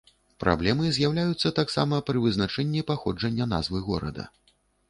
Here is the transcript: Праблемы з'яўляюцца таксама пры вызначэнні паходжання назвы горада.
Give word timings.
Праблемы 0.43 0.87
з'яўляюцца 0.95 1.51
таксама 1.59 1.99
пры 2.09 2.25
вызначэнні 2.25 2.81
паходжання 2.91 3.45
назвы 3.55 3.87
горада. 3.93 4.23